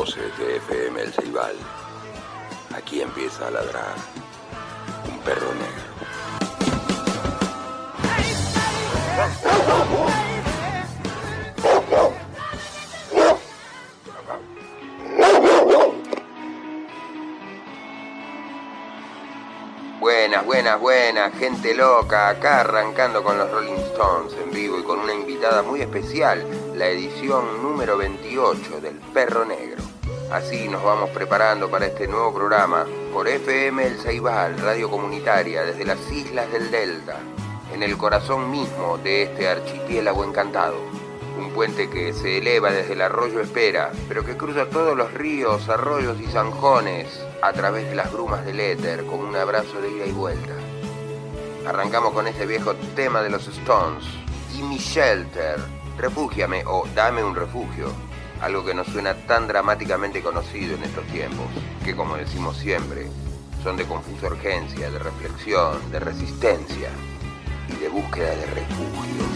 [0.00, 1.54] Voces de FM El Ceibal,
[2.74, 3.96] Aquí empieza a ladrar
[5.06, 5.90] un perro negro.
[20.00, 25.00] Buenas, buenas, buenas, gente loca, acá arrancando con los Rolling Stones en vivo y con
[25.00, 26.42] una invitada muy especial,
[26.74, 29.79] la edición número 28 del Perro Negro.
[30.30, 35.84] Así nos vamos preparando para este nuevo programa por FM El Ceibal, radio comunitaria desde
[35.84, 37.18] las islas del Delta,
[37.74, 40.76] en el corazón mismo de este archipiélago encantado.
[41.36, 45.68] Un puente que se eleva desde el arroyo Espera, pero que cruza todos los ríos,
[45.68, 47.08] arroyos y zanjones
[47.42, 50.54] a través de las brumas del éter con un abrazo de ida y vuelta.
[51.66, 54.04] Arrancamos con este viejo tema de los Stones,
[54.56, 55.58] y mi shelter,
[55.98, 58.09] refúgiame o dame un refugio
[58.40, 61.46] algo que nos suena tan dramáticamente conocido en estos tiempos,
[61.84, 63.08] que como decimos siempre,
[63.62, 66.90] son de confusa urgencia, de reflexión, de resistencia
[67.68, 69.30] y de búsqueda de refugios.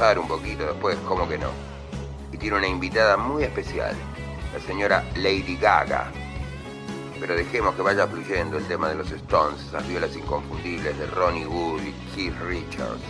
[0.00, 1.50] Un poquito después, como que no.
[2.32, 3.94] Y tiene una invitada muy especial,
[4.54, 6.10] la señora Lady Gaga.
[7.20, 11.46] Pero dejemos que vaya fluyendo el tema de los Stones, esas violas inconfundibles de Ronnie
[11.46, 13.02] Wood y Keith Richards.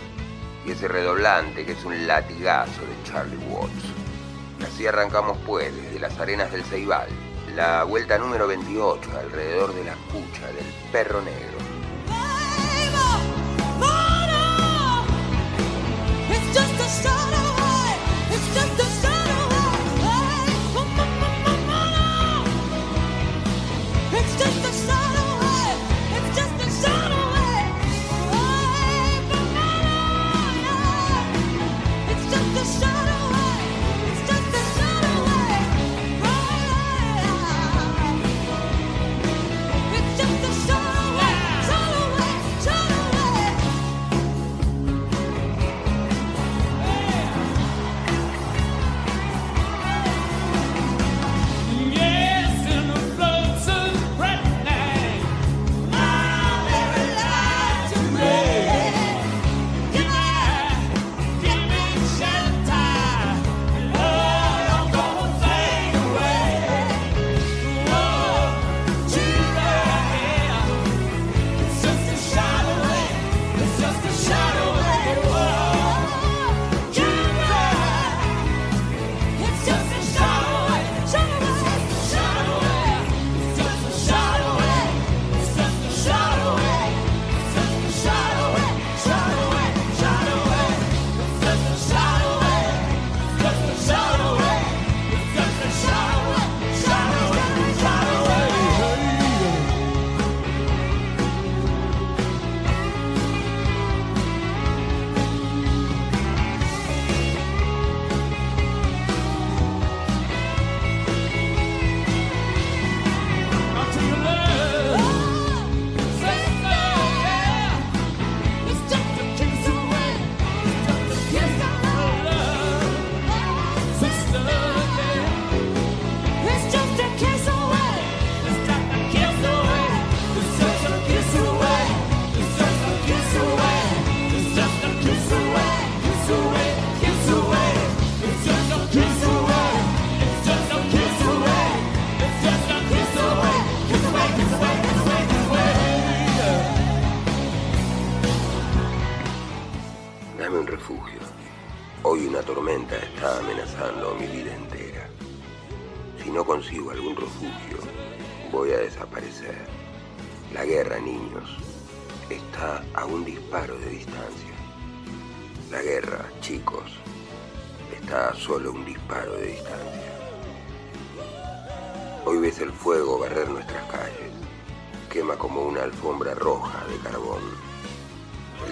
[0.65, 4.65] Y ese redoblante que es un latigazo de Charlie Watts.
[4.67, 7.07] Así arrancamos pues desde las arenas del Ceibal,
[7.55, 11.50] la vuelta número 28 alrededor de la cucha del perro negro.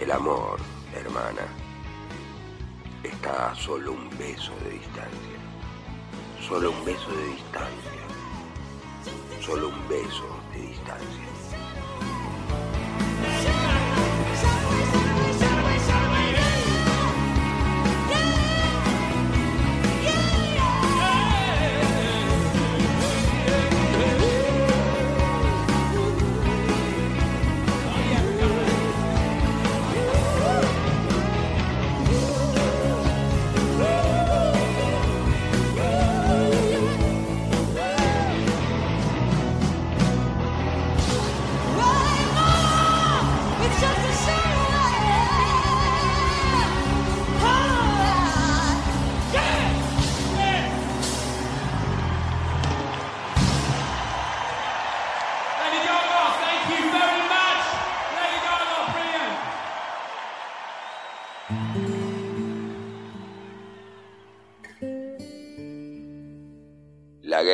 [0.00, 0.60] El amor,
[0.94, 1.42] hermana,
[3.02, 5.38] está a solo un beso de distancia.
[6.40, 8.00] Solo un beso de distancia.
[9.40, 11.37] Solo un beso de distancia.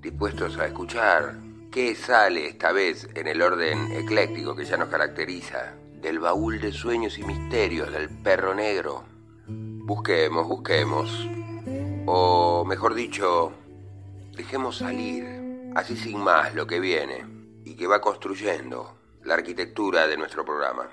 [0.00, 1.34] ¿Dispuestos a escuchar?
[1.70, 5.74] ¿Qué sale esta vez en el orden ecléctico que ya nos caracteriza?
[6.00, 9.04] Del baúl de sueños y misterios del perro negro.
[9.46, 11.28] Busquemos, busquemos.
[12.06, 13.52] O, mejor dicho,
[14.34, 17.26] dejemos salir, así sin más, lo que viene
[17.66, 20.88] y que va construyendo la arquitectura de nuestro programa.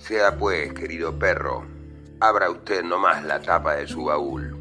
[0.00, 1.64] Sea pues, querido perro,
[2.20, 4.60] abra usted nomás la tapa de su baúl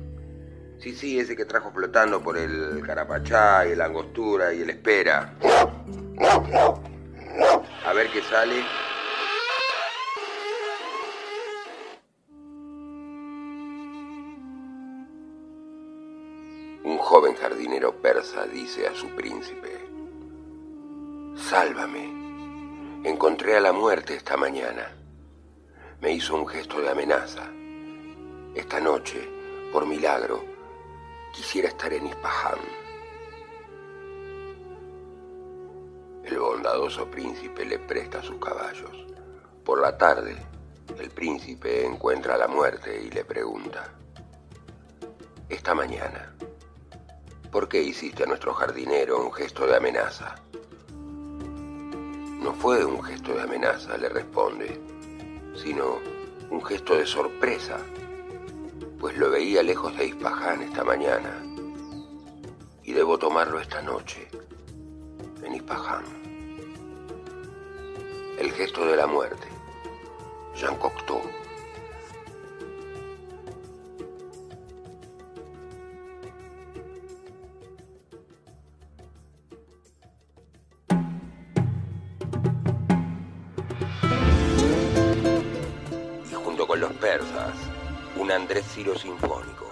[0.79, 5.34] Sí, sí, ese que trajo flotando por el carapachá y la angostura y el espera.
[7.86, 8.63] A ver qué sale.
[16.86, 19.86] Un joven jardinero persa dice a su príncipe,
[21.36, 24.98] Sálvame, encontré a la muerte esta mañana.
[26.01, 27.43] Me hizo un gesto de amenaza.
[28.55, 29.19] Esta noche,
[29.73, 30.45] por milagro,
[31.33, 32.59] quisiera estar en Ispahan.
[36.23, 39.07] El bondadoso príncipe le presta sus caballos.
[39.65, 40.37] Por la tarde,
[40.97, 43.91] el príncipe encuentra la muerte y le pregunta,
[45.49, 46.33] esta mañana,
[47.51, 50.35] ¿por qué hiciste a nuestro jardinero un gesto de amenaza?
[52.41, 54.79] No fue un gesto de amenaza, le responde,
[55.61, 55.99] sino
[56.49, 57.77] un gesto de sorpresa
[58.99, 61.41] pues lo veía lejos de Ispaján esta mañana
[62.83, 64.27] y debo tomarlo esta noche
[65.43, 66.03] en Ispaján.
[68.37, 69.47] El gesto de la muerte,
[70.55, 71.21] Jean Cocteau.
[88.79, 89.65] Ciro sinfónico,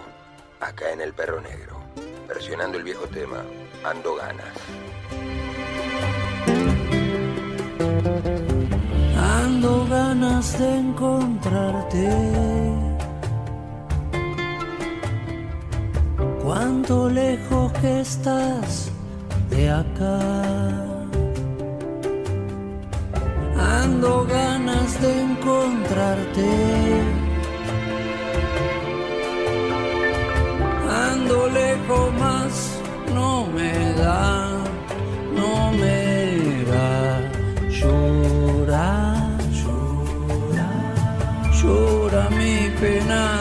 [0.59, 1.79] acá en El Perro Negro,
[2.27, 3.41] versionando el viejo tema
[3.81, 4.57] Ando Ganas.
[9.15, 12.09] Ando ganas de encontrarte.
[16.43, 18.91] Cuánto lejos que estás
[19.49, 20.19] de acá.
[23.55, 27.16] Ando ganas de encontrarte.
[42.79, 43.36] Pena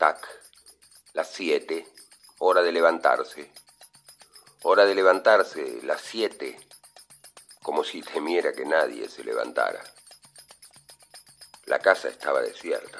[0.00, 0.26] tic-tac,
[1.12, 1.86] las siete,
[2.38, 3.52] hora de levantarse.
[4.62, 6.58] Hora de levantarse, las siete,
[7.62, 9.82] como si temiera que nadie se levantara.
[11.66, 12.98] La casa estaba desierta.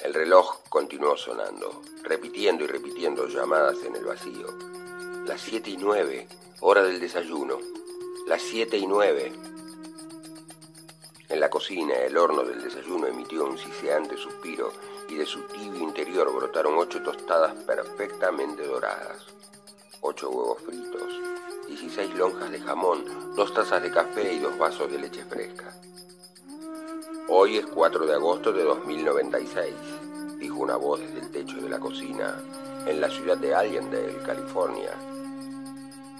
[0.00, 4.48] El reloj continuó sonando, repitiendo y repitiendo llamadas en el vacío.
[5.24, 6.26] Las siete y nueve,
[6.60, 7.58] hora del desayuno.
[8.26, 9.32] Las siete y nueve.
[11.28, 14.72] En la cocina, el horno del desayuno emitió un siseante suspiro
[15.10, 19.26] y de su tibio interior brotaron ocho tostadas perfectamente doradas,
[20.02, 21.20] ocho huevos fritos,
[21.66, 25.74] dieciséis lonjas de jamón, dos tazas de café y dos vasos de leche fresca.
[27.28, 29.74] Hoy es 4 de agosto de 2096,
[30.38, 32.40] dijo una voz desde el techo de la cocina
[32.86, 34.92] en la ciudad de Allendale, California.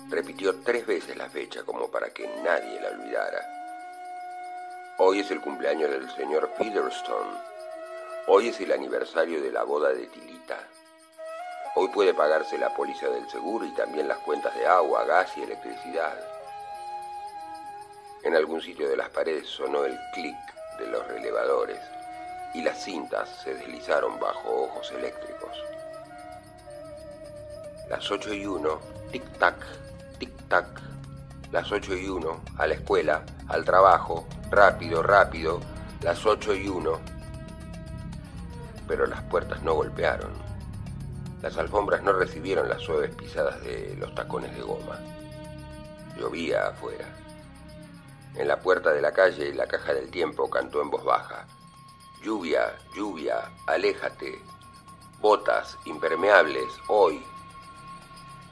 [0.09, 3.41] Repitió tres veces la fecha como para que nadie la olvidara.
[4.99, 7.50] Hoy es el cumpleaños del señor Featherstone.
[8.33, 10.57] Hoy es el aniversario de la boda de Tilita.
[11.75, 15.43] Hoy puede pagarse la póliza del seguro y también las cuentas de agua, gas y
[15.43, 16.17] electricidad.
[18.23, 20.37] En algún sitio de las paredes sonó el clic
[20.79, 21.81] de los relevadores
[22.55, 25.65] y las cintas se deslizaron bajo ojos eléctricos.
[27.89, 28.79] Las ocho y uno,
[29.11, 29.57] tic-tac,
[30.21, 30.67] tic-tac.
[31.51, 35.61] Las ocho y uno, a la escuela, al trabajo, rápido, rápido,
[36.01, 37.01] las ocho y uno.
[38.91, 40.33] Pero las puertas no golpearon.
[41.43, 44.99] Las alfombras no recibieron las suaves pisadas de los tacones de goma.
[46.19, 47.05] Llovía afuera.
[48.35, 51.47] En la puerta de la calle, la caja del tiempo cantó en voz baja.
[52.25, 54.43] Lluvia, lluvia, aléjate.
[55.21, 57.25] Botas impermeables, hoy.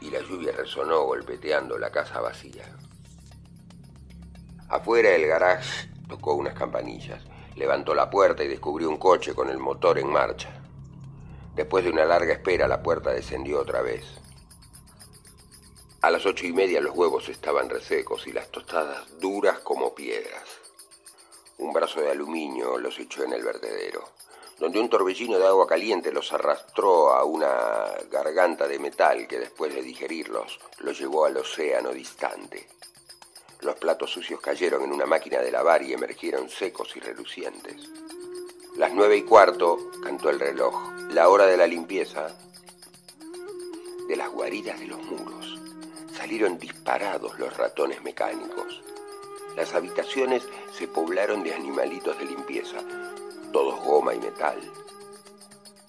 [0.01, 2.65] Y la lluvia resonó golpeteando la casa vacía.
[4.69, 7.25] Afuera el garage tocó unas campanillas,
[7.59, 10.49] levantó la puerta y descubrió un coche con el motor en marcha.
[11.55, 14.05] Después de una larga espera, la puerta descendió otra vez.
[16.01, 20.45] A las ocho y media los huevos estaban resecos y las tostadas duras como piedras.
[21.59, 24.05] Un brazo de aluminio los echó en el vertedero,
[24.61, 29.75] donde un torbellino de agua caliente los arrastró a una garganta de metal que después
[29.75, 32.69] de digerirlos los llevó al océano distante.
[33.61, 37.91] Los platos sucios cayeron en una máquina de lavar y emergieron secos y relucientes.
[38.77, 40.75] Las nueve y cuarto cantó el reloj,
[41.11, 42.29] la hora de la limpieza
[44.09, 45.59] de las guaridas de los muros.
[46.17, 48.83] Salieron disparados los ratones mecánicos.
[49.57, 52.79] Las habitaciones se poblaron de animalitos de limpieza,
[53.53, 54.59] todos goma y metal.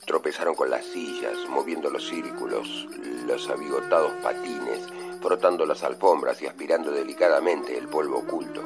[0.06, 2.88] Tropezaron con las sillas, moviendo los círculos,
[3.28, 4.88] los abigotados patines,
[5.22, 8.64] frotando las alfombras y aspirando delicadamente el polvo oculto.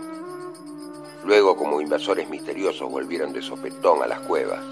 [1.25, 4.63] Luego, como invasores misteriosos, volvieron de sopetón a las cuevas.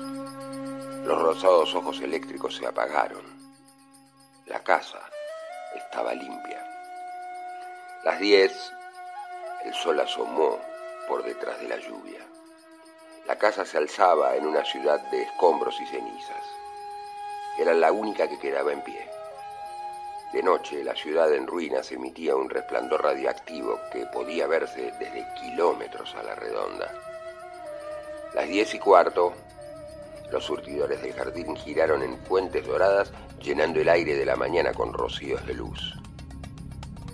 [1.06, 3.24] Los rosados ojos eléctricos se apagaron.
[4.46, 5.00] La casa
[5.76, 6.66] estaba limpia.
[8.04, 8.72] Las diez,
[9.64, 10.60] el sol asomó
[11.08, 12.20] por detrás de la lluvia.
[13.28, 16.44] La casa se alzaba en una ciudad de escombros y cenizas.
[17.58, 19.11] Era la única que quedaba en pie.
[20.34, 26.16] De noche, la ciudad en ruinas emitía un resplandor radiactivo que podía verse desde kilómetros
[26.16, 26.90] a la redonda.
[28.34, 29.34] Las diez y cuarto,
[30.32, 34.94] los surtidores del jardín giraron en fuentes doradas, llenando el aire de la mañana con
[34.94, 35.96] rocíos de luz.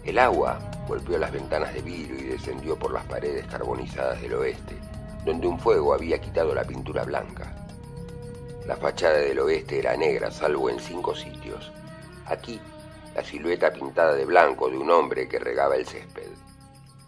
[0.05, 4.75] El agua golpeó las ventanas de vidrio y descendió por las paredes carbonizadas del oeste,
[5.25, 7.51] donde un fuego había quitado la pintura blanca.
[8.67, 11.71] La fachada del oeste era negra, salvo en cinco sitios.
[12.27, 12.61] Aquí
[13.17, 16.29] la silueta pintada de blanco de un hombre que regaba el césped.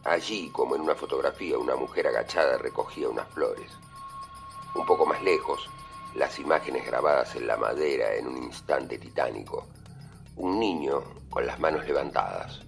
[0.05, 3.69] Allí, como en una fotografía, una mujer agachada recogía unas flores.
[4.73, 5.69] Un poco más lejos,
[6.15, 9.67] las imágenes grabadas en la madera en un instante titánico.
[10.35, 12.59] Un niño con las manos levantadas.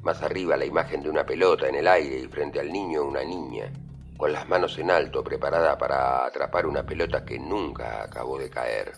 [0.00, 3.22] Más arriba la imagen de una pelota en el aire y frente al niño una
[3.24, 3.70] niña,
[4.16, 8.94] con las manos en alto preparada para atrapar una pelota que nunca acabó de caer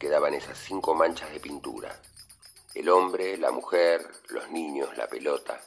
[0.00, 1.94] quedaban esas cinco manchas de pintura.
[2.74, 5.60] El hombre, la mujer, los niños, la pelota.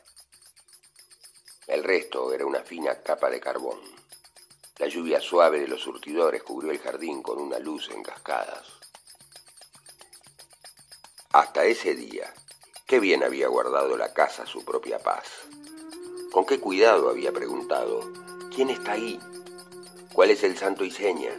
[1.67, 3.79] El resto era una fina capa de carbón.
[4.79, 8.65] La lluvia suave de los surtidores cubrió el jardín con una luz en cascadas.
[11.31, 12.33] Hasta ese día,
[12.87, 15.27] qué bien había guardado la casa su propia paz.
[16.31, 18.11] Con qué cuidado había preguntado,
[18.53, 19.19] ¿quién está ahí?
[20.11, 21.31] ¿Cuál es el santo y seña?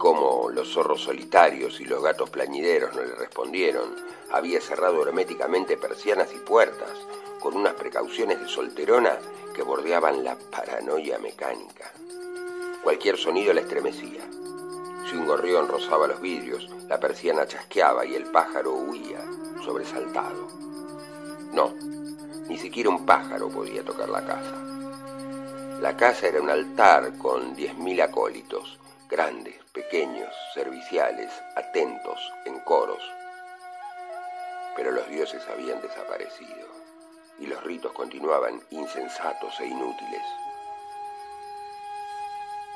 [0.00, 3.94] Y como los zorros solitarios y los gatos plañideros no le respondieron,
[4.32, 6.96] había cerrado herméticamente persianas y puertas,
[7.38, 9.18] con unas precauciones de solterona
[9.54, 11.92] que bordeaban la paranoia mecánica.
[12.82, 14.22] Cualquier sonido la estremecía.
[15.10, 19.22] Si un gorrión rozaba los vidrios, la persiana chasqueaba y el pájaro huía,
[19.62, 20.48] sobresaltado.
[21.52, 21.74] No,
[22.48, 24.56] ni siquiera un pájaro podía tocar la casa.
[25.82, 33.02] La casa era un altar con diez mil acólitos, grandes, pequeños, serviciales, atentos, en coros.
[34.76, 36.68] Pero los dioses habían desaparecido
[37.38, 40.22] y los ritos continuaban insensatos e inútiles.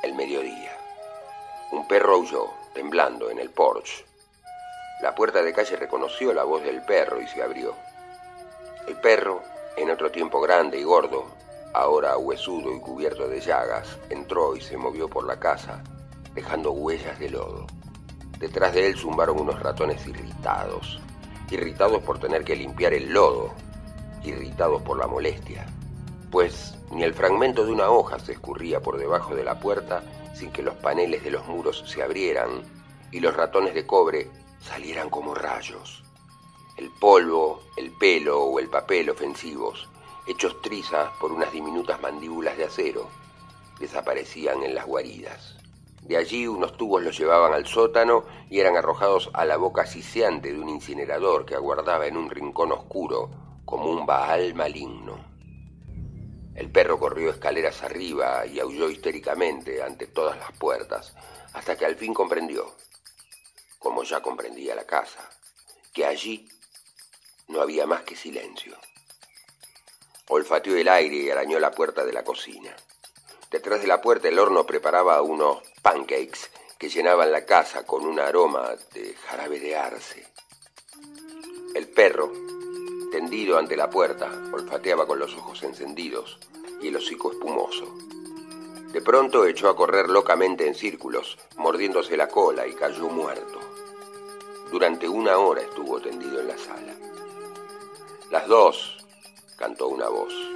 [0.03, 0.73] El mediodía.
[1.73, 4.07] Un perro huyó, temblando, en el porche.
[5.03, 7.75] La puerta de calle reconoció la voz del perro y se abrió.
[8.87, 9.43] El perro,
[9.77, 11.27] en otro tiempo grande y gordo,
[11.75, 15.85] ahora huesudo y cubierto de llagas, entró y se movió por la casa,
[16.35, 17.67] dejando huellas de lodo.
[18.39, 21.01] Detrás de él zumbaron unos ratones irritados,
[21.51, 23.55] irritados por tener que limpiar el lodo,
[24.25, 25.67] irritados por la molestia,
[26.31, 30.03] pues ni el fragmento de una hoja se escurría por debajo de la puerta
[30.35, 32.63] sin que los paneles de los muros se abrieran
[33.13, 36.03] y los ratones de cobre salieran como rayos.
[36.77, 39.89] El polvo, el pelo o el papel ofensivos
[40.27, 43.09] hechos trizas por unas diminutas mandíbulas de acero,
[43.79, 45.57] desaparecían en las guaridas.
[46.05, 50.53] De allí unos tubos los llevaban al sótano y eran arrojados a la boca siseante
[50.53, 53.31] de un incinerador que aguardaba en un rincón oscuro
[53.65, 55.33] como un baal maligno.
[56.55, 61.15] El perro corrió escaleras arriba y aulló histéricamente ante todas las puertas,
[61.55, 62.71] hasta que al fin comprendió,
[63.79, 65.29] como ya comprendía la casa,
[65.95, 66.47] que allí
[67.49, 68.77] no había más que silencio.
[70.29, 72.77] Olfateó el aire y arañó la puerta de la cocina.
[73.51, 78.19] Detrás de la puerta el horno preparaba unos pancakes que llenaban la casa con un
[78.19, 80.27] aroma de jarabe de arce.
[81.75, 82.33] El perro,
[83.13, 86.39] tendido ante la puerta, olfateaba con los ojos encendidos
[86.81, 87.85] y el hocico espumoso.
[88.93, 93.61] De pronto echó a correr locamente en círculos, mordiéndose la cola y cayó muerto.
[94.71, 96.95] Durante una hora estuvo tendido en la sala.
[98.31, 99.05] Las dos,
[99.59, 100.54] cantó una voz.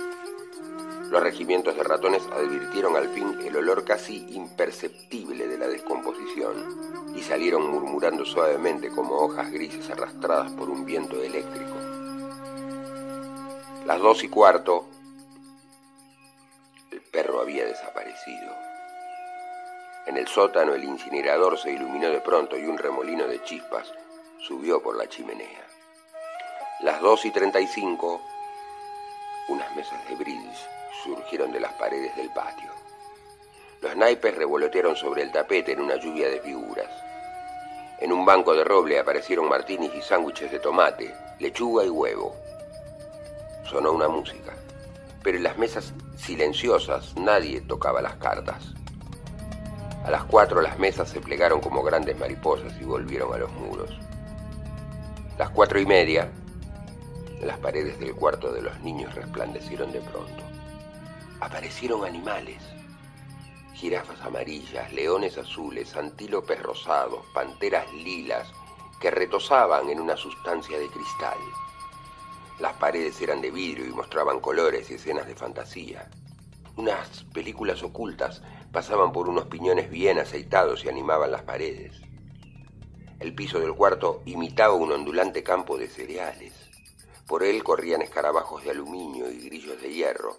[1.10, 7.22] Los regimientos de ratones advirtieron al fin el olor casi imperceptible de la descomposición y
[7.22, 11.74] salieron murmurando suavemente como hojas grises arrastradas por un viento eléctrico.
[13.86, 14.84] Las dos y cuarto,
[16.90, 18.54] el perro había desaparecido.
[20.06, 23.90] En el sótano el incinerador se iluminó de pronto y un remolino de chispas
[24.46, 25.66] subió por la chimenea.
[26.80, 28.20] Las dos y treinta y cinco
[29.48, 32.70] unas mesas de bridge surgieron de las paredes del patio.
[33.80, 36.90] Los naipes revolotearon sobre el tapete en una lluvia de figuras.
[38.00, 42.34] En un banco de roble aparecieron martinis y sándwiches de tomate, lechuga y huevo.
[43.64, 44.52] Sonó una música,
[45.22, 48.74] pero en las mesas silenciosas nadie tocaba las cartas.
[50.04, 53.90] A las cuatro las mesas se plegaron como grandes mariposas y volvieron a los muros.
[55.38, 56.30] Las cuatro y media,
[57.42, 60.47] las paredes del cuarto de los niños resplandecieron de pronto.
[61.40, 62.60] Aparecieron animales.
[63.74, 68.48] Jirafas amarillas, leones azules, antílopes rosados, panteras lilas,
[69.00, 71.38] que retosaban en una sustancia de cristal.
[72.58, 76.10] Las paredes eran de vidrio y mostraban colores y escenas de fantasía.
[76.76, 82.00] Unas películas ocultas pasaban por unos piñones bien aceitados y animaban las paredes.
[83.20, 86.52] El piso del cuarto imitaba un ondulante campo de cereales.
[87.28, 90.38] Por él corrían escarabajos de aluminio y grillos de hierro,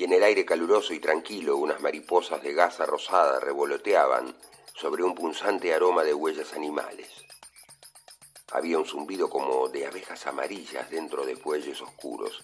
[0.00, 4.34] y en el aire caluroso y tranquilo unas mariposas de gasa rosada revoloteaban
[4.72, 7.06] sobre un punzante aroma de huellas animales.
[8.50, 12.42] Había un zumbido como de abejas amarillas dentro de bueyes oscuros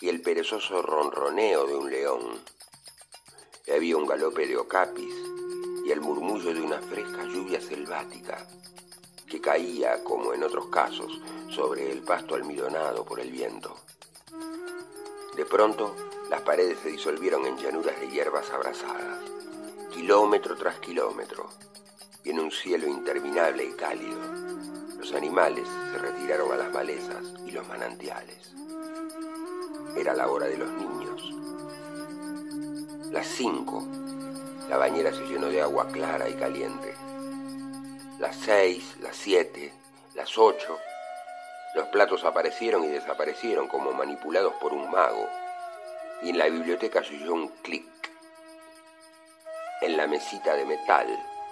[0.00, 2.42] y el perezoso ronroneo de un león.
[3.64, 5.14] Y había un galope de ocapis
[5.84, 8.44] y el murmullo de una fresca lluvia selvática
[9.28, 13.76] que caía, como en otros casos, sobre el pasto almidonado por el viento.
[15.36, 15.94] De pronto,
[16.30, 19.18] las paredes se disolvieron en llanuras de hierbas abrasadas,
[19.92, 21.48] kilómetro tras kilómetro,
[22.24, 24.20] y en un cielo interminable y cálido.
[24.98, 28.52] Los animales se retiraron a las malezas y los manantiales.
[29.96, 31.34] Era la hora de los niños.
[33.12, 33.86] Las cinco,
[34.68, 36.94] la bañera se llenó de agua clara y caliente
[38.18, 39.72] las seis, las siete,
[40.14, 40.78] las ocho.
[41.74, 45.28] Los platos aparecieron y desaparecieron como manipulados por un mago,
[46.22, 47.86] y en la biblioteca se un clic.
[49.82, 51.06] En la mesita de metal,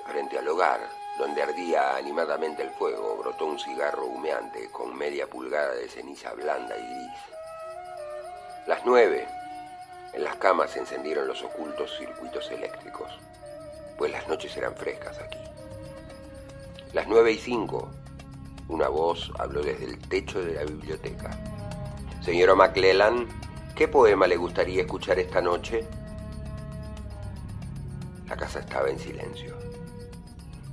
[0.07, 0.81] frente al hogar,
[1.19, 6.77] donde ardía animadamente el fuego, brotó un cigarro humeante con media pulgada de ceniza blanda
[6.77, 7.19] y gris.
[8.67, 9.29] Las nueve.
[10.13, 13.11] En las camas se encendieron los ocultos circuitos eléctricos,
[13.99, 15.39] pues las noches eran frescas aquí.
[16.93, 17.91] Las nueve y cinco.
[18.69, 21.31] Una voz habló desde el techo de la biblioteca.
[22.23, 23.29] Señora McClellan,
[23.75, 25.85] ¿qué poema le gustaría escuchar esta noche?
[28.29, 29.57] La casa estaba en silencio.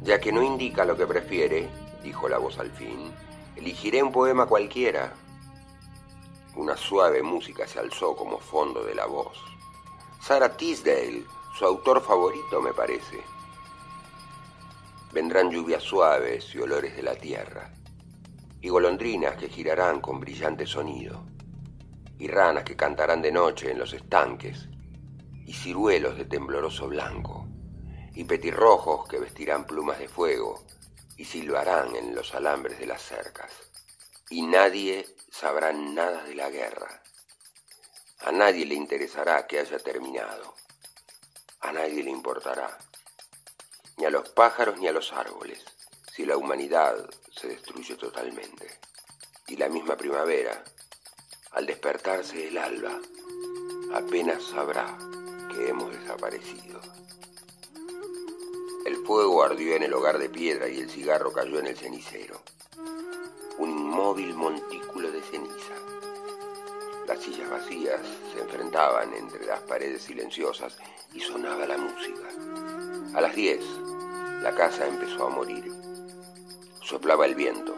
[0.03, 1.69] Ya que no indica lo que prefiere,
[2.03, 3.11] dijo la voz al fin,
[3.55, 5.13] elegiré un poema cualquiera.
[6.55, 9.37] Una suave música se alzó como fondo de la voz.
[10.21, 11.23] Sarah Tisdale,
[11.57, 13.21] su autor favorito, me parece.
[15.11, 17.73] Vendrán lluvias suaves y olores de la tierra,
[18.61, 21.23] y golondrinas que girarán con brillante sonido,
[22.21, 24.67] y ranas que cantarán de noche en los estanques,
[25.47, 27.47] y ciruelos de tembloroso blanco
[28.13, 30.63] y petirrojos que vestirán plumas de fuego
[31.17, 33.51] y silbarán en los alambres de las cercas.
[34.29, 37.01] Y nadie sabrá nada de la guerra.
[38.19, 40.53] A nadie le interesará que haya terminado.
[41.61, 42.77] A nadie le importará.
[43.97, 45.65] Ni a los pájaros ni a los árboles,
[46.13, 46.97] si la humanidad
[47.35, 48.67] se destruye totalmente.
[49.47, 50.63] Y la misma primavera,
[51.51, 52.99] al despertarse el alba,
[53.93, 54.97] apenas sabrá
[55.53, 56.79] que hemos desaparecido.
[58.85, 62.41] El fuego ardió en el hogar de piedra y el cigarro cayó en el cenicero.
[63.57, 65.75] Un inmóvil montículo de ceniza.
[67.05, 67.99] Las sillas vacías
[68.33, 70.77] se enfrentaban entre las paredes silenciosas
[71.13, 72.29] y sonaba la música.
[73.13, 73.63] A las diez,
[74.41, 75.71] la casa empezó a morir.
[76.81, 77.75] Soplaba el viento.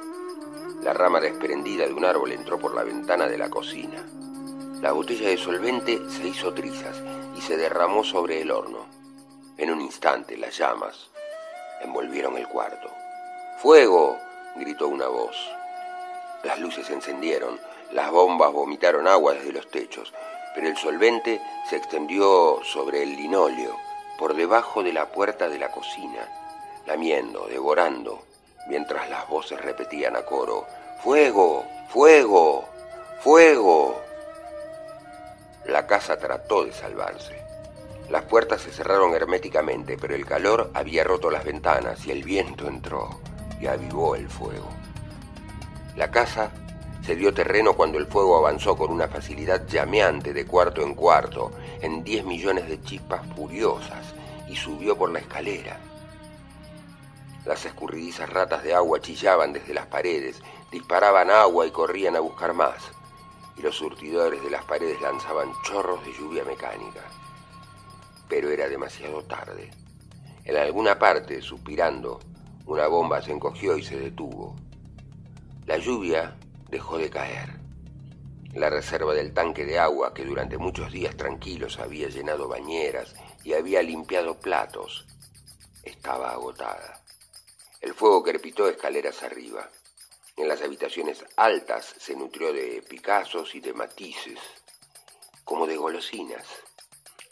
[0.84, 4.04] La rama desprendida de un árbol entró por la ventana de la cocina.
[4.82, 7.02] La botella de solvente se hizo trizas
[7.38, 8.86] y se derramó sobre el horno.
[9.58, 11.10] En un instante las llamas
[11.82, 12.92] envolvieron el cuarto.
[13.60, 14.18] ¡Fuego!
[14.58, 15.38] gritó una voz.
[16.44, 17.58] Las luces se encendieron,
[17.94, 20.14] las bombas vomitaron agua desde los techos,
[20.54, 23.78] pero el solvente se extendió sobre el linóleo,
[24.20, 26.28] por debajo de la puerta de la cocina,
[26.86, 28.22] lamiendo, devorando,
[28.68, 30.66] mientras las voces repetían a coro,
[31.04, 31.66] ¡Fuego!
[31.90, 32.70] ¡Fuego!
[33.22, 34.02] ¡Fuego!
[35.66, 37.42] La casa trató de salvarse.
[38.10, 42.68] Las puertas se cerraron herméticamente, pero el calor había roto las ventanas y el viento
[42.68, 43.20] entró
[43.60, 44.70] y avivó el fuego.
[45.96, 46.52] La casa
[47.06, 51.52] se dio terreno cuando el fuego avanzó con una facilidad llameante de cuarto en cuarto,
[51.82, 54.14] en diez millones de chispas furiosas,
[54.48, 55.80] y subió por la escalera.
[57.46, 62.54] Las escurridizas ratas de agua chillaban desde las paredes, disparaban agua y corrían a buscar
[62.54, 62.82] más,
[63.58, 67.02] y los surtidores de las paredes lanzaban chorros de lluvia mecánica
[68.34, 69.70] pero era demasiado tarde.
[70.44, 72.20] En alguna parte, suspirando,
[72.66, 74.56] una bomba se encogió y se detuvo.
[75.68, 76.36] La lluvia
[76.68, 77.60] dejó de caer.
[78.56, 83.54] La reserva del tanque de agua que durante muchos días tranquilos había llenado bañeras y
[83.54, 85.06] había limpiado platos
[85.84, 87.03] estaba agotada.
[87.84, 89.70] El fuego crepitó escaleras arriba.
[90.36, 94.40] En las habitaciones altas se nutrió de picazos y de matices,
[95.44, 96.48] como de golosinas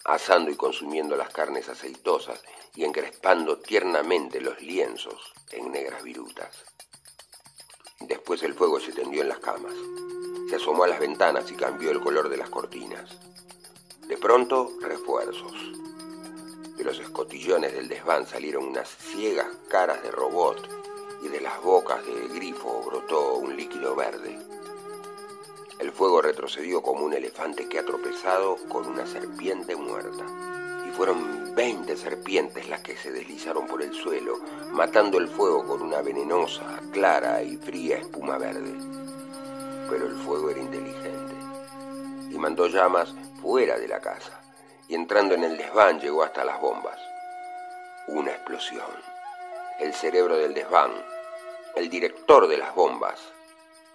[0.05, 2.41] asando y consumiendo las carnes aceitosas
[2.75, 6.63] y encrespando tiernamente los lienzos en negras virutas.
[7.99, 9.75] Después el fuego se tendió en las camas,
[10.49, 13.09] se asomó a las ventanas y cambió el color de las cortinas.
[14.07, 15.53] De pronto, refuerzos.
[16.81, 20.67] De los escotillones del desván salieron unas ciegas caras de robot
[21.23, 24.39] y de las bocas de grifo brotó un líquido verde.
[25.77, 30.25] El fuego retrocedió como un elefante que ha tropezado con una serpiente muerta.
[30.87, 34.39] Y fueron veinte serpientes las que se deslizaron por el suelo,
[34.71, 38.73] matando el fuego con una venenosa, clara y fría espuma verde.
[39.87, 41.35] Pero el fuego era inteligente
[42.31, 44.40] y mandó llamas fuera de la casa
[44.91, 46.99] y entrando en el desván llegó hasta las bombas.
[48.07, 48.91] Una explosión.
[49.79, 50.91] El cerebro del desván,
[51.77, 53.17] el director de las bombas,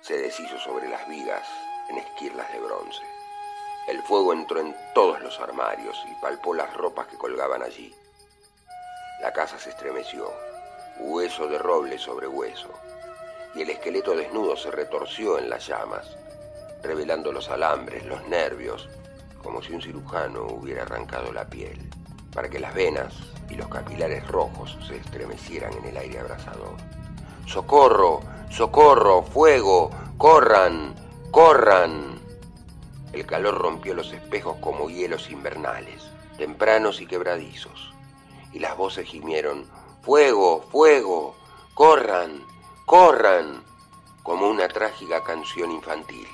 [0.01, 1.47] se deshizo sobre las vigas
[1.91, 3.03] en esquirlas de bronce.
[3.87, 7.95] El fuego entró en todos los armarios y palpó las ropas que colgaban allí.
[9.21, 10.33] La casa se estremeció,
[10.99, 12.71] hueso de roble sobre hueso,
[13.55, 16.17] y el esqueleto desnudo se retorció en las llamas,
[16.83, 18.89] revelando los alambres, los nervios,
[19.47, 21.79] como si un cirujano hubiera arrancado la piel,
[22.35, 23.15] para que las venas
[23.49, 26.75] y los capilares rojos se estremecieran en el aire abrasador.
[27.47, 28.23] ¡Socorro!
[28.51, 29.23] ¡Socorro!
[29.23, 29.93] ¡Fuego!
[30.19, 30.97] ¡Corran!
[31.31, 32.19] ¡Corran!
[33.13, 37.95] El calor rompió los espejos como hielos invernales, tempranos y quebradizos,
[38.53, 39.65] y las voces gimieron,
[40.03, 40.63] ¡Fuego!
[40.73, 41.37] ¡Fuego!
[41.75, 42.43] ¡Corran!
[42.85, 43.63] ¡Corran!
[44.25, 46.27] como una trágica canción infantil.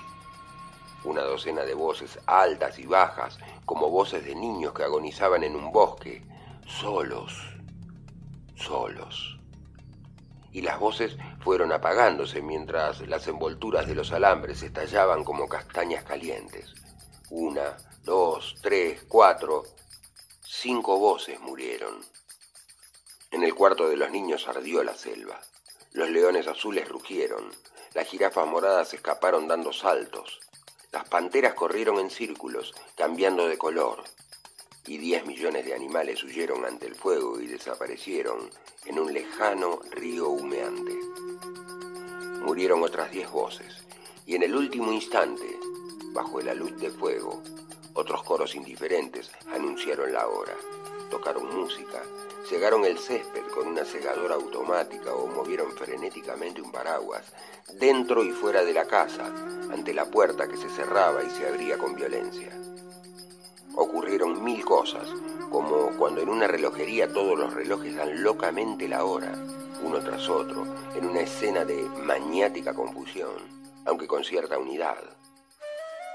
[1.05, 5.73] Una docena de voces altas y bajas, como voces de niños que agonizaban en un
[5.73, 6.23] bosque,
[6.67, 7.33] solos,
[8.57, 9.39] solos.
[10.53, 16.75] Y las voces fueron apagándose mientras las envolturas de los alambres estallaban como castañas calientes.
[17.31, 19.65] Una, dos, tres, cuatro,
[20.45, 22.01] cinco voces murieron.
[23.31, 25.41] En el cuarto de los niños ardió la selva.
[25.93, 27.51] Los leones azules rugieron,
[27.95, 30.41] las jirafas moradas escaparon dando saltos,
[30.93, 34.05] las panteras corrieron en círculos, cambiando de color,
[34.87, 38.51] y diez millones de animales huyeron ante el fuego y desaparecieron
[38.85, 40.93] en un lejano río humeante.
[42.45, 43.87] Murieron otras diez voces,
[44.27, 45.59] y en el último instante,
[46.13, 47.43] bajo la luz de fuego,
[47.95, 50.57] otros coros indiferentes anunciaron la hora,
[51.11, 52.03] tocaron música,
[52.53, 57.25] cegaron el césped con una segadora automática o movieron frenéticamente un paraguas,
[57.81, 59.25] dentro y fuera de la casa,
[59.73, 62.51] ante la puerta que se cerraba y se abría con violencia.
[63.75, 65.09] Ocurrieron mil cosas,
[65.51, 69.33] como cuando en una relojería todos los relojes dan locamente la hora,
[69.83, 73.33] uno tras otro, en una escena de maniática confusión,
[73.87, 74.99] aunque con cierta unidad.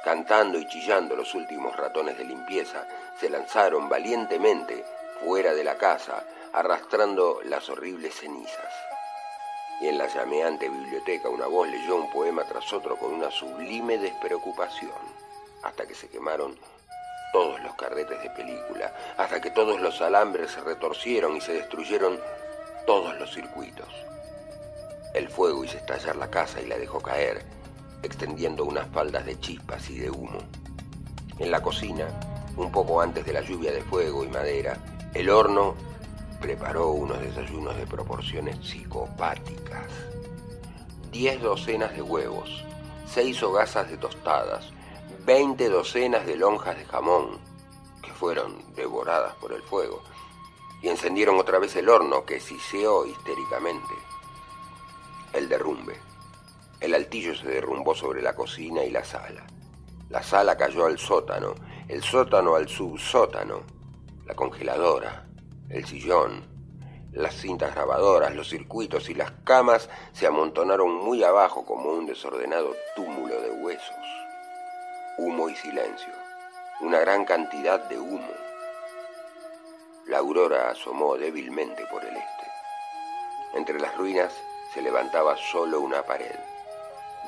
[0.04, 2.88] Cantando y chillando los últimos ratones de limpieza,
[3.20, 4.86] se lanzaron valientemente
[5.20, 6.24] fuera de la casa,
[6.58, 8.74] arrastrando las horribles cenizas.
[9.80, 14.00] Y en la llameante biblioteca una voz leyó un poema tras otro con una sublime
[14.00, 14.92] despreocupación,
[15.62, 16.58] hasta que se quemaron
[17.32, 22.20] todos los carretes de película, hasta que todos los alambres se retorcieron y se destruyeron
[22.88, 23.88] todos los circuitos.
[25.14, 27.44] El fuego hizo estallar la casa y la dejó caer,
[28.02, 30.40] extendiendo unas faldas de chispas y de humo.
[31.38, 32.08] En la cocina,
[32.56, 34.76] un poco antes de la lluvia de fuego y madera,
[35.14, 35.76] el horno
[36.40, 39.92] preparó unos desayunos de proporciones psicopáticas.
[41.12, 42.64] Diez docenas de huevos,
[43.06, 44.72] seis hogazas de tostadas,
[45.26, 47.40] veinte docenas de lonjas de jamón,
[48.02, 50.02] que fueron devoradas por el fuego,
[50.82, 53.94] y encendieron otra vez el horno que siseó histéricamente.
[55.34, 56.00] El derrumbe.
[56.80, 59.48] El altillo se derrumbó sobre la cocina y la sala.
[60.10, 61.56] La sala cayó al sótano,
[61.88, 63.64] el sótano al subsótano,
[64.26, 65.27] la congeladora,
[65.70, 66.46] el sillón,
[67.12, 72.76] las cintas grabadoras, los circuitos y las camas se amontonaron muy abajo como un desordenado
[72.96, 73.96] túmulo de huesos.
[75.18, 76.14] Humo y silencio,
[76.82, 78.32] una gran cantidad de humo.
[80.06, 83.56] La aurora asomó débilmente por el este.
[83.56, 84.34] Entre las ruinas
[84.74, 86.36] se levantaba solo una pared.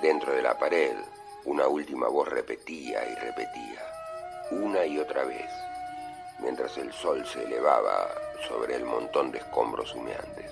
[0.01, 0.95] Dentro de la pared,
[1.43, 3.81] una última voz repetía y repetía,
[4.51, 5.49] una y otra vez
[6.41, 8.09] mientras el sol se elevaba
[8.47, 10.51] sobre el montón de escombros humeantes.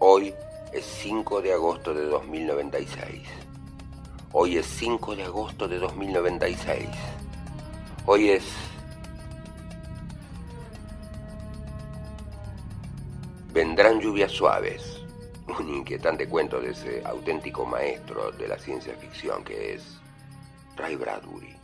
[0.00, 0.34] Hoy
[0.72, 3.22] es 5 de agosto de 2096.
[4.32, 6.88] Hoy es 5 de agosto de 2096.
[8.06, 8.44] Hoy es...
[13.52, 15.00] Vendrán lluvias suaves.
[15.46, 20.00] Un inquietante cuento de ese auténtico maestro de la ciencia ficción que es
[20.76, 21.63] Ray Bradbury.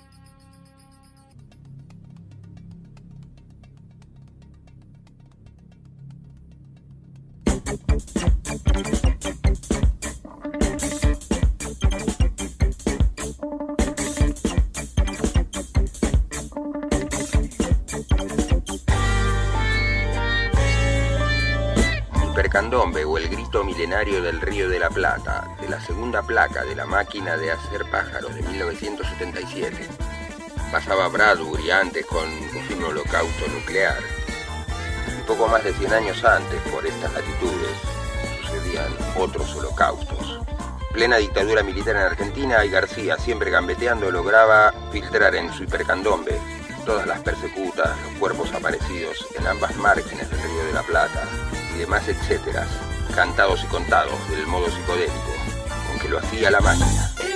[24.01, 28.35] Del Río de la Plata, de la segunda placa de la máquina de hacer pájaros
[28.35, 29.87] de 1977.
[30.73, 33.99] Pasaba Bradbury antes con un holocausto nuclear
[35.31, 37.77] poco más de 100 años antes, por estas latitudes,
[38.43, 40.41] sucedían otros holocaustos.
[40.93, 46.37] Plena dictadura militar en Argentina y García, siempre gambeteando, lograba filtrar en su hipercandombe
[46.85, 51.23] todas las persecutas, los cuerpos aparecidos en ambas márgenes del Río de la Plata
[51.77, 52.67] y demás etcétera,
[53.11, 55.35] cantados y contados del modo psicodélico,
[55.89, 57.30] con que lo hacía la máquina.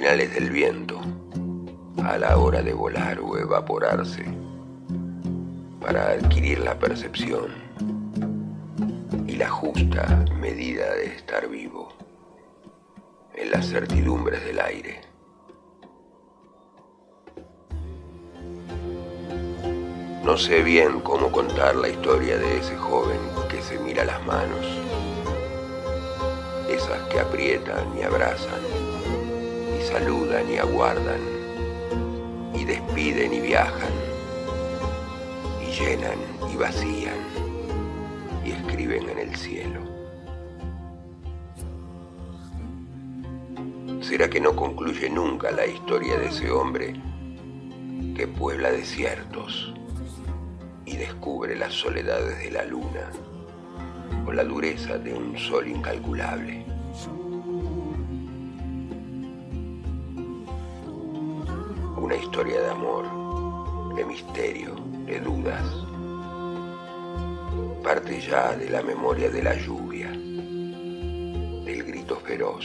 [0.00, 1.00] Del viento
[2.02, 4.24] a la hora de volar o evaporarse
[5.80, 7.52] para adquirir la percepción
[9.26, 11.90] y la justa medida de estar vivo
[13.34, 15.02] en las certidumbres del aire.
[20.24, 23.20] No sé bien cómo contar la historia de ese joven
[23.50, 24.66] que se mira las manos,
[26.70, 28.81] esas que aprietan y abrazan,
[29.82, 31.20] saludan y aguardan,
[32.54, 33.92] y despiden y viajan,
[35.60, 36.18] y llenan
[36.52, 37.18] y vacían,
[38.44, 39.80] y escriben en el cielo.
[44.00, 46.94] ¿Será que no concluye nunca la historia de ese hombre
[48.14, 49.72] que puebla desiertos?
[50.92, 53.10] y descubre las soledades de la luna
[54.26, 56.71] o la dureza de un sol incalculable.
[68.26, 72.64] Ya de la memoria de la lluvia, del grito feroz,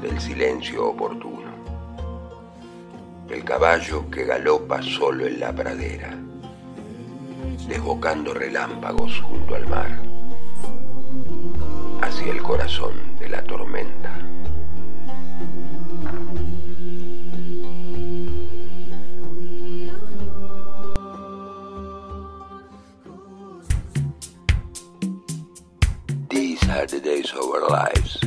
[0.00, 1.52] del silencio oportuno,
[3.26, 6.18] del caballo que galopa solo en la pradera
[7.68, 9.98] desbocando relámpagos junto al mar,
[12.00, 13.97] hacia el corazón de la tormenta.
[26.88, 28.18] The days of our lives.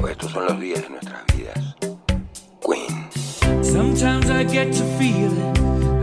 [0.00, 1.74] O estos son los días de nuestras vidas.
[2.60, 3.08] Queen.
[3.62, 5.56] Sometimes I get to feeling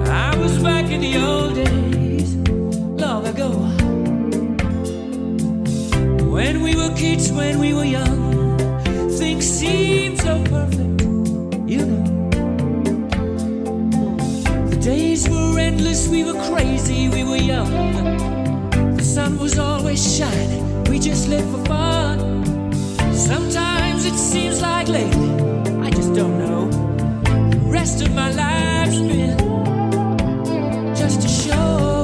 [0.08, 2.36] I was back in the old days,
[3.02, 3.50] long ago.
[6.30, 8.58] When we were kids, when we were young,
[9.18, 11.02] things seemed so perfect,
[11.66, 12.30] you know.
[14.70, 18.65] The days were endless, we were crazy, we were young.
[19.16, 22.20] Sun was always shining, we just lived for fun.
[23.14, 25.30] Sometimes it seems like lately,
[25.80, 26.68] I just don't know.
[27.24, 29.38] The rest of my life's been
[30.98, 31.95] just a show.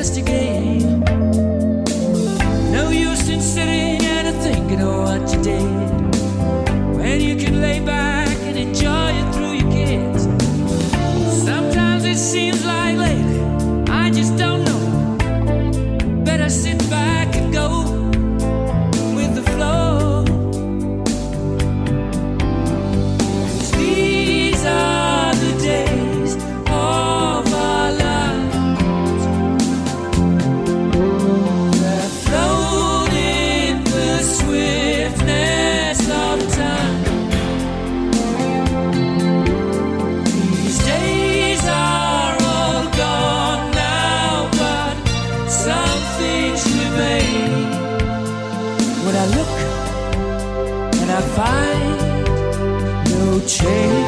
[0.00, 0.69] Just a game.
[51.40, 53.99] Find no change.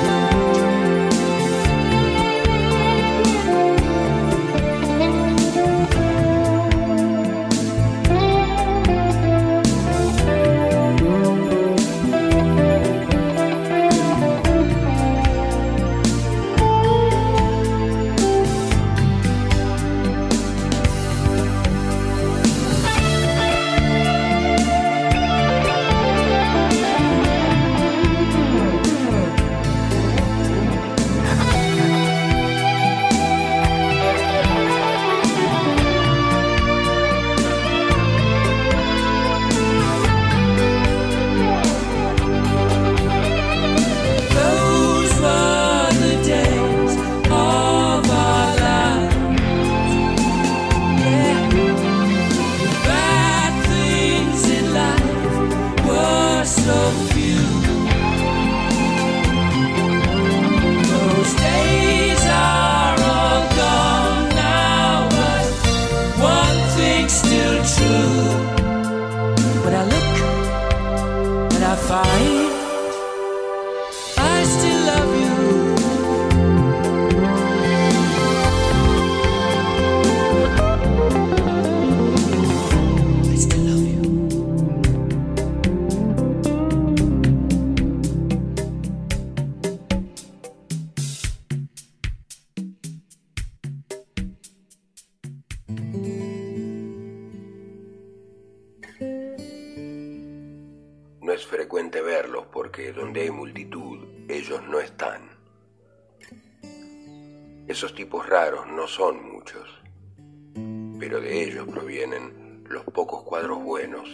[113.63, 114.09] Buenos,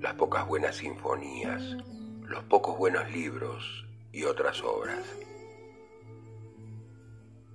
[0.00, 1.62] las pocas buenas sinfonías,
[2.22, 5.04] los pocos buenos libros y otras obras.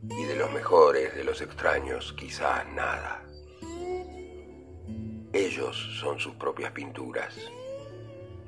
[0.04, 3.24] Y de los mejores, de los extraños, quizás nada.
[5.34, 7.38] Ellos son sus propias pinturas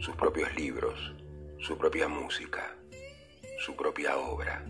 [0.04, 1.14] sus propios libros,
[1.60, 2.76] su propia música,
[3.58, 4.62] su propia obra.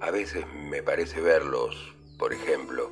[0.00, 2.90] A veces me parece verlos, por ejemplo,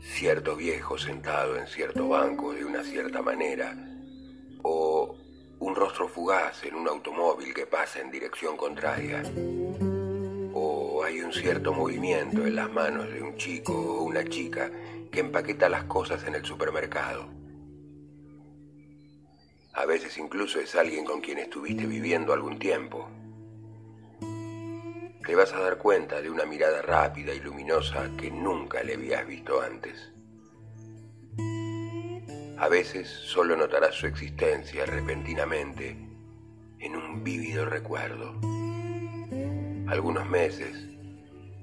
[0.00, 3.76] cierto viejo sentado en cierto banco de una cierta manera,
[4.62, 5.16] o
[5.60, 9.22] un rostro fugaz en un automóvil que pasa en dirección contraria,
[10.52, 14.70] o hay un cierto movimiento en las manos de un chico o una chica
[15.10, 17.26] que empaqueta las cosas en el supermercado.
[19.72, 23.08] A veces incluso es alguien con quien estuviste viviendo algún tiempo.
[25.28, 29.26] Te vas a dar cuenta de una mirada rápida y luminosa que nunca le habías
[29.26, 30.10] visto antes.
[32.56, 35.98] A veces solo notarás su existencia repentinamente
[36.78, 38.40] en un vívido recuerdo.
[39.88, 40.88] Algunos meses,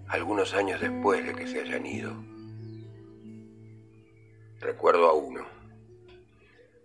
[0.09, 2.13] algunos años después de que se hayan ido.
[4.59, 5.43] Recuerdo a uno.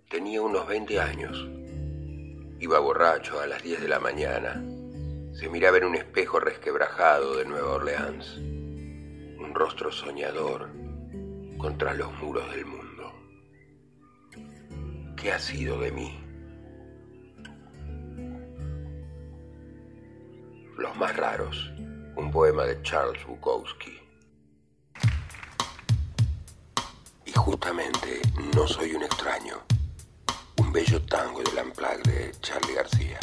[0.09, 1.47] Tenía unos 20 años.
[2.59, 4.65] Iba borracho a las 10 de la mañana.
[5.33, 8.37] Se miraba en un espejo resquebrajado de Nueva Orleans.
[8.37, 10.71] Un rostro soñador
[11.59, 13.13] contra los muros del mundo.
[15.17, 16.19] ¿Qué ha sido de mí?
[20.77, 21.73] Los más raros.
[22.17, 23.99] Un poema de Charles Bukowski.
[27.25, 28.21] Y justamente
[28.55, 29.63] no soy un extraño
[30.61, 33.19] un bello tango del Unplugged de Charlie García.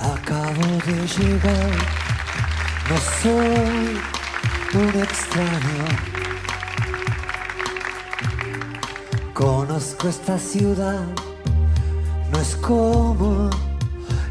[0.00, 1.70] Acabo de llegar,
[2.88, 4.00] no soy
[4.74, 5.84] un extraño.
[9.34, 11.04] Conozco esta ciudad,
[12.30, 13.50] no es como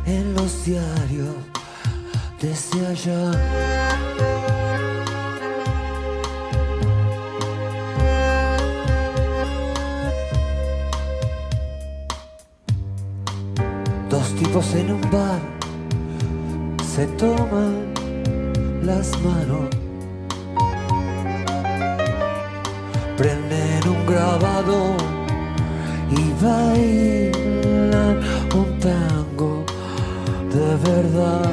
[0.05, 1.35] en los diarios
[2.39, 4.26] desde allá.
[14.57, 15.39] En un bar
[16.83, 17.93] se toman
[18.81, 19.69] las manos,
[23.15, 24.97] prenden un grabado
[26.09, 28.19] y bailan
[28.55, 29.63] un tango
[30.51, 31.51] de verdad.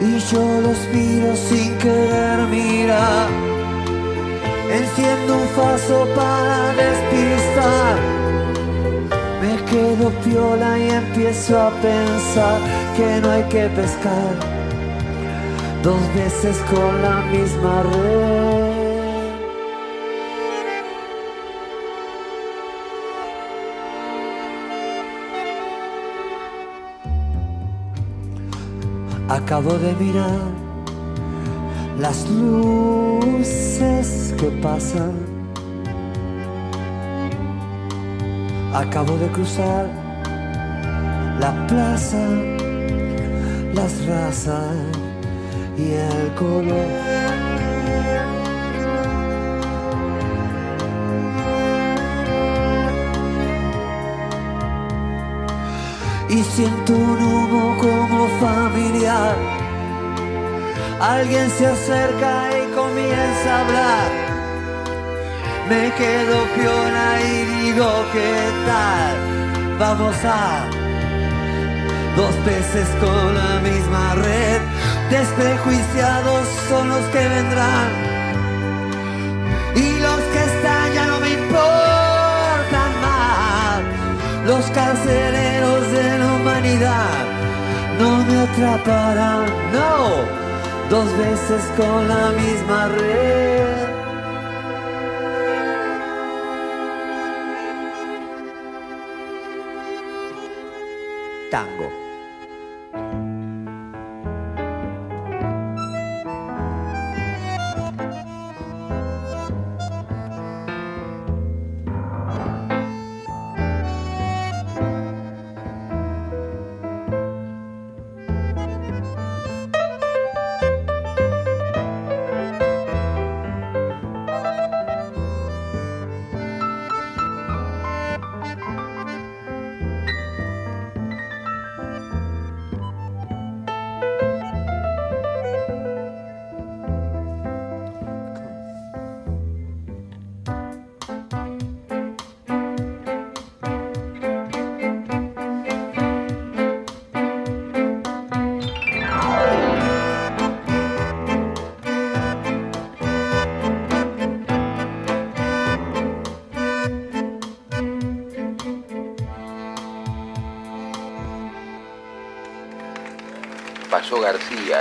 [0.00, 3.41] y yo los miro sin querer mirar.
[4.72, 7.98] Enciendo un faso para despistar.
[9.42, 12.58] Me quedo piola y empiezo a pensar
[12.96, 14.34] que no hay que pescar
[15.82, 18.72] dos veces con la misma red.
[29.28, 30.40] Acabo de mirar
[31.98, 35.12] las luces que pasan.
[38.74, 39.86] Acabo de cruzar
[41.38, 42.24] la plaza,
[43.72, 44.74] las razas
[45.78, 46.90] y el color.
[56.28, 59.36] y siento un humo como familiar.
[60.98, 64.11] Alguien se acerca y comienza a hablar.
[65.68, 68.34] Me quedo piola y digo, ¿qué
[68.66, 69.78] tal?
[69.78, 70.64] Vamos a
[72.16, 74.60] dos peces con la misma red.
[75.10, 77.88] Desprejuiciados son los que vendrán.
[79.74, 83.80] Y los que están ya no me importan más.
[84.46, 87.24] Los carceleros de la humanidad
[87.98, 90.42] no me atraparán, no.
[90.90, 93.71] dos veces con la misma red.
[101.52, 102.01] Tango.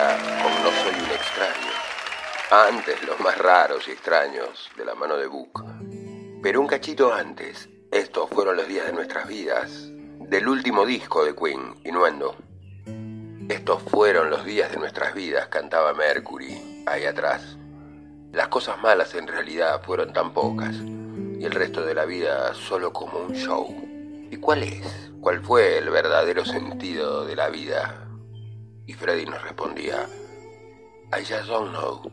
[0.02, 1.72] Con No soy un extraño.
[2.50, 5.64] Antes los más raros y extraños de la mano de Buck.
[6.42, 9.92] Pero un cachito antes, estos fueron los días de nuestras vidas,
[10.28, 12.36] del último disco de Queen, Innuendo.
[13.48, 17.58] Estos fueron los días de nuestras vidas, cantaba Mercury ahí atrás.
[18.32, 22.92] Las cosas malas en realidad fueron tan pocas y el resto de la vida solo
[22.92, 23.68] como un show.
[24.32, 25.12] ¿Y cuál es?
[25.22, 28.01] ¿Cuál fue el verdadero sentido de la vida?
[28.86, 30.08] Y Freddy nos respondía,
[31.14, 32.12] I just don't know.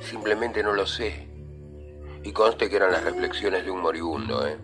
[0.00, 1.28] Simplemente no lo sé.
[2.24, 4.58] Y conste que eran las reflexiones de un moribundo, ¿eh?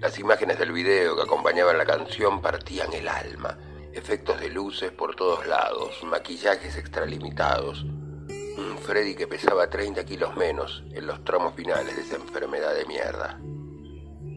[0.00, 3.56] Las imágenes del video que acompañaban la canción partían el alma.
[3.92, 7.84] Efectos de luces por todos lados, maquillajes extralimitados.
[7.84, 12.86] Un Freddy que pesaba 30 kilos menos en los tramos finales de esa enfermedad de
[12.86, 13.40] mierda.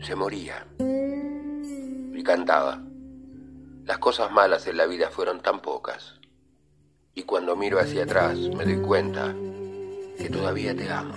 [0.03, 0.67] Se moría.
[0.77, 2.84] Y cantaba.
[3.85, 6.15] Las cosas malas en la vida fueron tan pocas.
[7.13, 9.35] Y cuando miro hacia atrás me doy cuenta
[10.17, 11.13] que todavía te amo.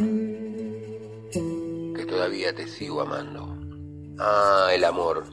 [1.96, 3.56] Que todavía te sigo amando.
[4.18, 5.24] Ah, el amor.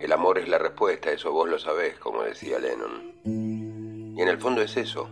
[0.00, 3.14] El amor es la respuesta, eso vos lo sabés, como decía Lennon.
[4.16, 5.08] Y en el fondo es eso.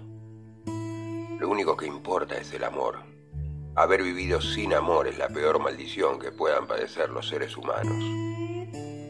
[0.66, 2.99] Lo único que importa es el amor.
[3.76, 8.03] Haber vivido sin amor es la peor maldición que puedan padecer los seres humanos.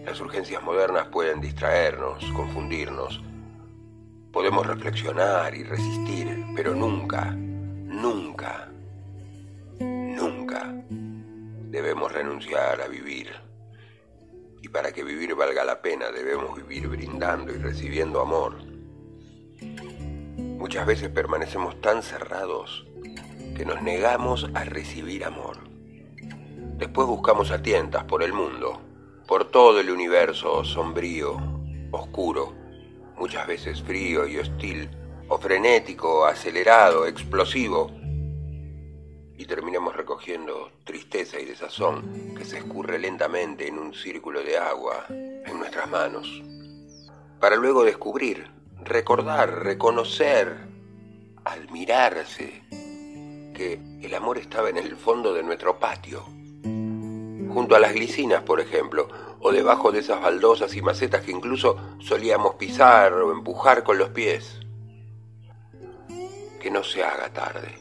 [0.07, 3.21] Las urgencias modernas pueden distraernos, confundirnos.
[4.33, 8.71] Podemos reflexionar y resistir, pero nunca, nunca,
[9.81, 10.73] nunca
[11.71, 13.33] debemos renunciar a vivir.
[14.63, 18.59] Y para que vivir valga la pena debemos vivir brindando y recibiendo amor.
[20.37, 22.87] Muchas veces permanecemos tan cerrados
[23.57, 25.69] que nos negamos a recibir amor.
[26.79, 28.81] Después buscamos a tientas por el mundo,
[29.27, 31.37] por todo el universo sombrío,
[31.91, 32.55] oscuro,
[33.17, 34.89] muchas veces frío y hostil,
[35.29, 37.91] o frenético, acelerado, explosivo,
[39.39, 45.07] y terminamos recogiendo tristeza y desazón que se escurre lentamente en un círculo de agua
[45.09, 46.43] en nuestras manos,
[47.41, 48.49] para luego descubrir,
[48.83, 50.57] recordar, reconocer,
[51.45, 52.63] admirarse
[53.55, 56.25] que el amor estaba en el fondo de nuestro patio,
[57.57, 59.09] junto a las glicinas, por ejemplo,
[59.41, 64.11] o debajo de esas baldosas y macetas que incluso solíamos pisar o empujar con los
[64.11, 64.61] pies.
[66.61, 67.79] Que no se haga tarde.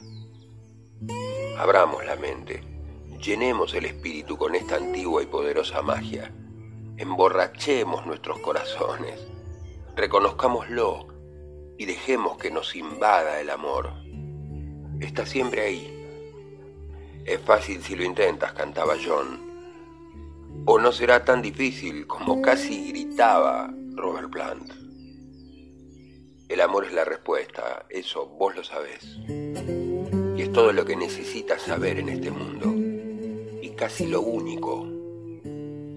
[1.57, 2.63] Abramos la mente,
[3.21, 6.31] llenemos el espíritu con esta antigua y poderosa magia,
[6.95, 9.27] emborrachemos nuestros corazones,
[9.97, 11.07] reconozcámoslo
[11.77, 13.91] y dejemos que nos invada el amor.
[15.01, 15.91] Está siempre ahí.
[17.25, 19.54] Es fácil si lo intentas, cantaba John.
[20.65, 24.71] O no será tan difícil como casi gritaba Robert Plant.
[26.47, 29.17] El amor es la respuesta, eso vos lo sabés.
[30.37, 32.71] Y es todo lo que necesitas saber en este mundo.
[33.61, 34.85] Y casi lo único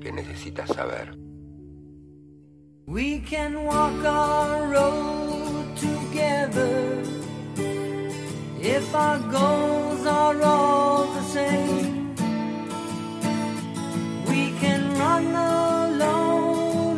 [0.00, 1.16] que necesitas saber.
[2.86, 4.02] We can walk
[5.78, 7.02] together
[8.60, 11.97] if our goals are all the same.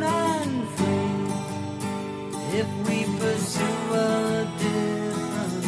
[0.02, 1.14] And free
[2.60, 4.04] if we pursue a
[4.58, 5.64] different.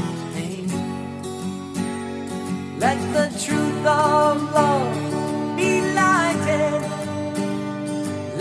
[2.79, 6.83] Let the truth of love be lighted.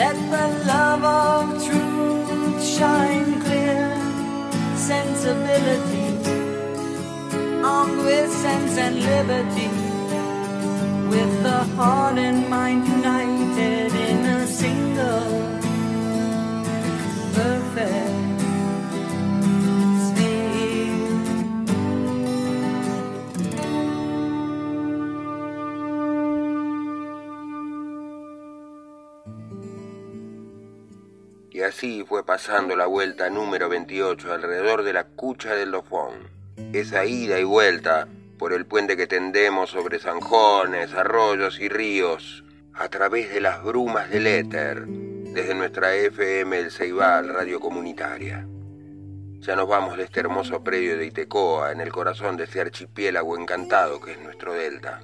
[0.01, 3.83] Let the love of truth shine clear.
[4.75, 6.01] Sensibility
[8.41, 9.80] sense and liberty,
[11.11, 15.27] with the heart and mind united in a single
[17.33, 18.21] perfect.
[31.53, 36.29] Y así fue pasando la vuelta número 28 alrededor de la cucha del Dofón.
[36.71, 38.07] Esa ida y vuelta
[38.41, 44.09] por el puente que tendemos sobre zanjones, arroyos y ríos, a través de las brumas
[44.09, 48.47] del éter, desde nuestra FM El Ceibal Radio Comunitaria.
[49.41, 53.37] Ya nos vamos de este hermoso predio de Itecoa, en el corazón de ese archipiélago
[53.37, 55.01] encantado que es nuestro delta,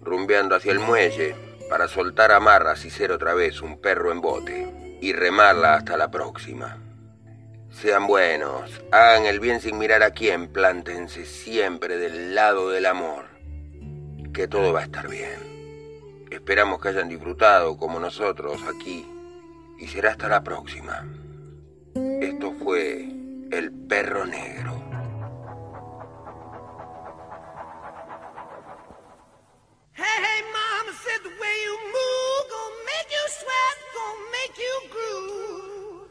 [0.00, 1.36] rumbeando hacia el muelle
[1.68, 6.10] para soltar amarras y ser otra vez un perro en bote y remarla hasta la
[6.10, 6.78] próxima.
[7.70, 13.28] Sean buenos, hagan el bien sin mirar a quién, plántense siempre del lado del amor,
[14.34, 15.38] que todo va a estar bien.
[16.30, 19.06] Esperamos que hayan disfrutado como nosotros aquí
[19.78, 21.06] y será hasta la próxima.
[22.20, 23.08] Esto fue
[23.50, 24.74] El Perro Negro.
[29.94, 34.80] Hey, hey, mama said the way you move gonna make you sweat, gonna make you
[34.92, 36.10] groove.